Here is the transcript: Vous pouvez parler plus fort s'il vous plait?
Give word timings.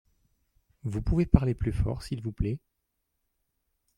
Vous 0.83 1.03
pouvez 1.03 1.27
parler 1.27 1.53
plus 1.53 1.71
fort 1.73 2.01
s'il 2.01 2.23
vous 2.23 2.31
plait? 2.31 2.57